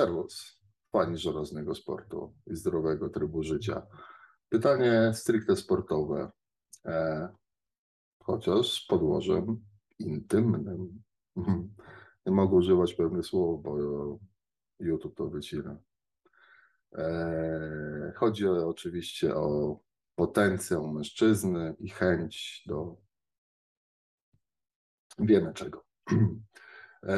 Serwus, 0.00 0.60
fani 0.92 1.18
żelaznego 1.18 1.74
sportu 1.74 2.34
i 2.46 2.56
zdrowego 2.56 3.08
trybu 3.08 3.42
życia. 3.42 3.86
Pytanie 4.48 5.10
stricte 5.14 5.56
sportowe, 5.56 6.30
e, 6.86 7.28
chociaż 8.22 8.72
z 8.72 8.86
podłożem 8.86 9.64
intymnym. 9.98 11.02
Nie 12.26 12.32
mogę 12.32 12.56
używać 12.56 12.94
pewnych 12.94 13.26
słów, 13.26 13.62
bo 13.62 13.78
YouTube 14.78 15.16
to 15.16 15.26
wycina. 15.26 15.78
E, 16.94 18.12
chodzi 18.16 18.46
oczywiście 18.46 19.34
o 19.34 19.80
potencjał 20.14 20.92
mężczyzny 20.92 21.74
i 21.78 21.88
chęć 21.88 22.64
do 22.66 22.96
wiemy 25.18 25.54
czego. 25.54 25.84
E, 27.02 27.10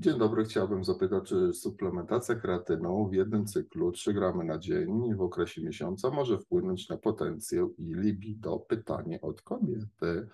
Dzień 0.00 0.18
dobry, 0.18 0.44
chciałbym 0.44 0.84
zapytać, 0.84 1.28
czy 1.28 1.52
suplementacja 1.52 2.34
kreatyną 2.34 3.08
w 3.08 3.14
jednym 3.14 3.46
cyklu 3.46 3.92
3 3.92 4.14
gramy 4.14 4.44
na 4.44 4.58
dzień 4.58 5.14
w 5.14 5.20
okresie 5.20 5.62
miesiąca 5.62 6.10
może 6.10 6.38
wpłynąć 6.38 6.88
na 6.88 6.96
potencjał 6.96 7.74
i 7.74 7.94
libido? 7.94 8.58
Pytanie 8.58 9.20
od 9.20 9.42
kobiety. 9.42 10.28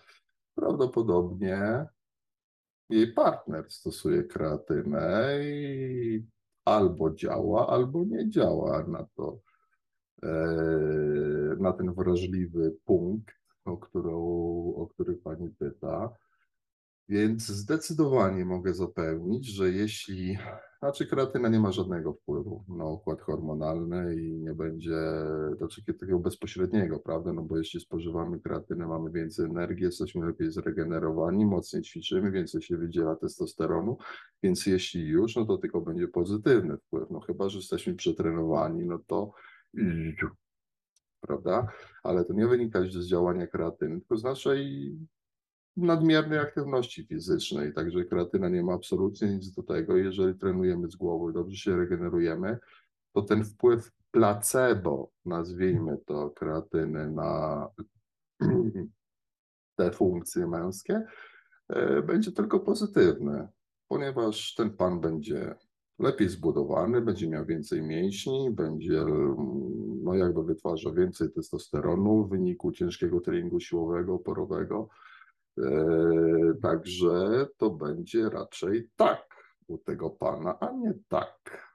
Prawdopodobnie 0.55 1.87
jej 2.91 3.12
partner 3.12 3.70
stosuje 3.70 4.25
kreatynę 4.25 5.39
i 5.45 6.27
albo 6.64 7.11
działa, 7.14 7.69
albo 7.69 8.05
nie 8.05 8.30
działa 8.30 8.87
na 8.87 9.06
to, 9.17 9.39
e, 10.23 10.28
na 11.59 11.73
ten 11.73 11.95
wrażliwy 11.95 12.77
punkt, 12.84 13.34
o, 13.64 13.77
którą, 13.77 14.19
o 14.77 14.86
który 14.86 15.14
pani 15.17 15.51
pyta. 15.51 16.12
Więc 17.08 17.46
zdecydowanie 17.46 18.44
mogę 18.44 18.74
zapewnić, 18.74 19.46
że 19.46 19.70
jeśli, 19.70 20.38
znaczy 20.78 21.06
kreatyna 21.06 21.48
nie 21.48 21.60
ma 21.60 21.72
żadnego 21.72 22.12
wpływu 22.12 22.64
na 22.68 22.84
układ 22.84 23.20
hormonalny 23.20 24.16
i 24.16 24.38
nie 24.38 24.54
będzie, 24.54 24.98
znaczy 25.58 25.84
takiego 25.84 26.18
bezpośredniego, 26.18 26.98
prawda, 26.98 27.32
no 27.32 27.42
bo 27.42 27.58
jeśli 27.58 27.80
spożywamy 27.80 28.40
kreatynę, 28.40 28.86
mamy 28.86 29.10
więcej 29.10 29.46
energii, 29.46 29.84
jesteśmy 29.84 30.27
lepiej 30.27 30.50
zregenerowani, 30.50 31.46
mocniej 31.46 31.82
ćwiczymy, 31.82 32.30
więcej 32.30 32.62
się 32.62 32.77
wydziela 32.77 33.16
testosteronu, 33.16 33.96
więc 34.42 34.66
jeśli 34.66 35.08
już, 35.08 35.36
no 35.36 35.44
to 35.44 35.58
tylko 35.58 35.80
będzie 35.80 36.08
pozytywny 36.08 36.77
wpływ, 36.77 37.10
no 37.10 37.20
chyba, 37.20 37.48
że 37.48 37.58
jesteśmy 37.58 37.94
przetrenowani, 37.94 38.86
no 38.86 38.98
to 39.06 39.32
prawda, 41.20 41.68
ale 42.02 42.24
to 42.24 42.32
nie 42.32 42.46
wynika 42.46 42.80
z 42.82 43.06
działania 43.06 43.46
kreatyny, 43.46 44.00
tylko 44.00 44.16
z 44.16 44.24
naszej 44.24 44.92
nadmiernej 45.77 46.38
aktywności 46.38 47.05
fizycznej, 47.05 47.74
także 47.74 48.05
kreatyna 48.05 48.48
nie 48.48 48.62
ma 48.62 48.72
absolutnie 48.72 49.28
nic 49.28 49.52
do 49.52 49.62
tego. 49.62 49.96
Jeżeli 49.96 50.38
trenujemy 50.38 50.91
z 50.91 50.96
głowy, 50.96 51.33
dobrze 51.33 51.56
się 51.56 51.77
regenerujemy, 51.77 52.58
to 53.12 53.22
ten 53.22 53.44
wpływ 53.44 53.92
placebo, 54.10 55.12
nazwijmy 55.24 55.98
to 56.06 56.30
kreatyny 56.30 57.10
na 57.10 57.66
te 59.77 59.91
funkcje 59.91 60.46
męskie, 60.46 61.02
e, 61.68 62.02
będzie 62.02 62.33
tylko 62.33 62.61
pozytywny, 62.61 63.48
ponieważ 63.88 64.55
ten 64.55 64.70
pan 64.70 65.00
będzie 65.00 65.55
lepiej 65.98 66.28
zbudowany, 66.28 67.00
będzie 67.00 67.28
miał 67.28 67.46
więcej 67.46 67.83
mięśni, 67.83 68.50
będzie 68.50 69.05
no 70.02 70.14
jakby 70.14 70.44
wytwarzał 70.44 70.94
więcej 70.94 71.33
testosteronu 71.33 72.24
w 72.24 72.30
wyniku 72.30 72.72
ciężkiego 72.72 73.20
treningu 73.20 73.61
siłowego, 73.61 74.14
oporowego, 74.14 74.88
także 76.62 77.46
to 77.56 77.70
będzie 77.70 78.30
raczej 78.30 78.90
tak 78.96 79.27
u 79.67 79.78
tego 79.78 80.11
pana, 80.11 80.58
a 80.61 80.72
nie 80.72 80.94
tak, 81.08 81.68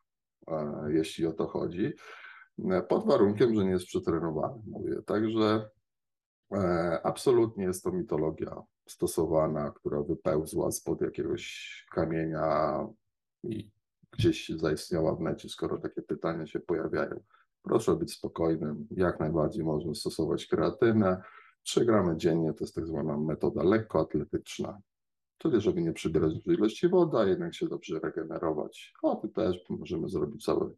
e, 0.47 0.85
jeśli 0.89 1.25
o 1.25 1.33
to 1.33 1.47
chodzi. 1.47 1.93
E, 2.71 2.81
pod 2.81 3.05
warunkiem, 3.05 3.55
że 3.55 3.65
nie 3.65 3.71
jest 3.71 3.85
przetrenowany, 3.85 4.61
mówię. 4.67 5.01
Także 5.05 5.69
absolutnie 7.03 7.63
jest 7.63 7.83
to 7.83 7.91
mitologia 7.91 8.61
stosowana, 8.87 9.71
która 9.71 10.01
wypełzła 10.03 10.71
spod 10.71 11.01
jakiegoś 11.01 11.85
kamienia 11.91 12.87
i 13.43 13.71
gdzieś 14.11 14.49
zaistniała 14.49 15.15
w 15.15 15.21
necie, 15.21 15.49
skoro 15.49 15.77
takie 15.77 16.01
pytania 16.01 16.47
się 16.47 16.59
pojawiają. 16.59 17.23
Proszę 17.63 17.95
być 17.95 18.13
spokojnym, 18.13 18.87
jak 18.91 19.19
najbardziej 19.19 19.63
można 19.63 19.93
stosować 19.93 20.45
kreatynę. 20.45 21.21
3 21.63 21.85
gramy 21.85 22.17
dziennie 22.17 22.53
to 22.53 22.63
jest 22.63 22.75
tak 22.75 22.87
zwana 22.87 23.17
metoda 23.17 23.63
lekkoatletyczna, 23.63 24.81
czyli 25.37 25.61
żeby 25.61 25.81
nie 25.81 25.93
przybierać 25.93 26.33
dużej 26.33 26.55
ilości 26.55 26.89
wody, 26.89 27.17
a 27.17 27.25
jednak 27.25 27.55
się 27.55 27.67
dobrze 27.67 27.99
regenerować. 27.99 28.93
O, 29.01 29.15
tu 29.15 29.27
też 29.27 29.69
możemy 29.69 30.09
zrobić 30.09 30.45
cały, 30.45 30.75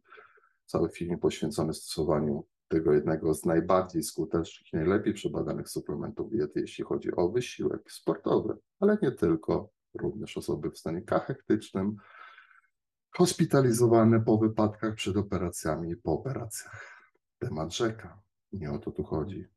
cały 0.66 0.88
film 0.88 1.18
poświęcony 1.18 1.74
stosowaniu 1.74 2.44
tego 2.68 2.92
jednego 2.92 3.34
z 3.34 3.44
najbardziej 3.44 4.02
skutecznych 4.02 4.72
najlepiej 4.72 5.14
przebadanych 5.14 5.68
suplementów 5.68 6.30
diety, 6.30 6.60
jeśli 6.60 6.84
chodzi 6.84 7.16
o 7.16 7.28
wysiłek 7.28 7.92
sportowy, 7.92 8.56
ale 8.80 8.98
nie 9.02 9.12
tylko, 9.12 9.70
również 9.94 10.36
osoby 10.36 10.70
w 10.70 10.78
stanie 10.78 11.02
kachektycznym, 11.02 11.96
hospitalizowane 13.10 14.20
po 14.20 14.38
wypadkach 14.38 14.94
przed 14.94 15.16
operacjami 15.16 15.90
i 15.90 15.96
po 15.96 16.12
operacjach. 16.12 17.04
Temat 17.38 17.74
rzeka. 17.74 18.22
Nie 18.52 18.72
o 18.72 18.78
to 18.78 18.90
tu 18.90 19.04
chodzi. 19.04 19.53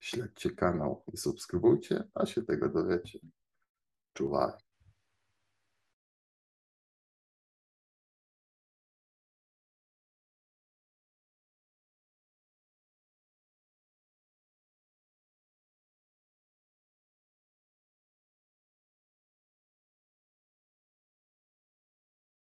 Śledźcie 0.00 0.50
kanał 0.50 1.04
i 1.12 1.16
subskrybujcie, 1.16 2.04
a 2.14 2.26
się 2.26 2.42
tego 2.42 2.68
dowiecie. 2.68 3.18
Czuwaj. 4.12 4.67